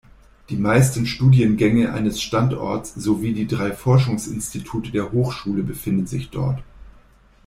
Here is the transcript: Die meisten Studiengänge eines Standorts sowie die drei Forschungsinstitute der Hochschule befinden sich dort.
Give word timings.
Die 0.49 0.55
meisten 0.57 1.05
Studiengänge 1.05 1.93
eines 1.93 2.19
Standorts 2.23 2.95
sowie 2.95 3.33
die 3.35 3.45
drei 3.45 3.71
Forschungsinstitute 3.71 4.89
der 4.89 5.11
Hochschule 5.11 5.61
befinden 5.61 6.07
sich 6.07 6.31
dort. 6.31 6.63